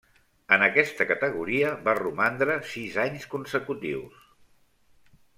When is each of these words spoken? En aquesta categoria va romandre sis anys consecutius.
En 0.55 0.63
aquesta 0.67 1.05
categoria 1.09 1.73
va 1.87 1.93
romandre 1.99 2.55
sis 2.69 2.97
anys 3.03 3.27
consecutius. 3.35 4.25